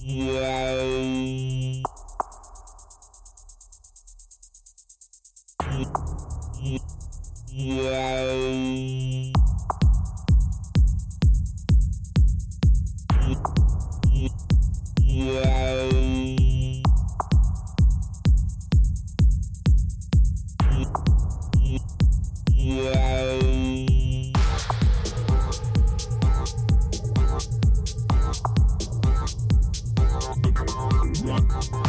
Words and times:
Yay. 0.00 1.82
Yay. 7.50 9.32
rock. 31.28 31.87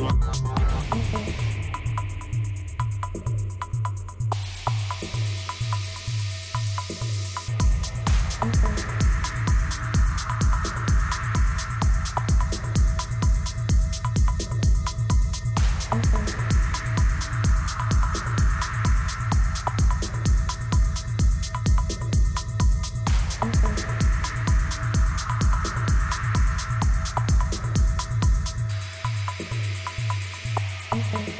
York. 0.00 0.39
Hey. 31.12 31.39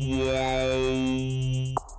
Yeah. 0.00 1.89